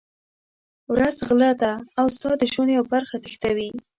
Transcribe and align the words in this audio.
ورځ 0.93 1.15
غله 1.27 1.51
ده 1.61 1.73
او 1.99 2.05
ستا 2.15 2.31
د 2.39 2.43
ژوند 2.51 2.69
یوه 2.77 2.87
برخه 2.93 3.15
تښتوي. 3.23 3.69